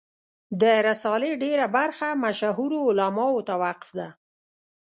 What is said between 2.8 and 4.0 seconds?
علماوو ته وقف